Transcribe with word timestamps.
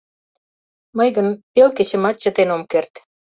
—Мый 0.97 1.09
гын 1.15 1.27
пел 1.53 1.69
кечымат 1.77 2.15
чытен 2.21 2.49
ом 2.55 2.63
керт. 2.71 2.93